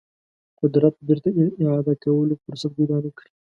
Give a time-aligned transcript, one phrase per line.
[0.61, 1.29] قدرت بیرته
[1.61, 3.31] اعاده کولو فرصت پیدا نه کړي.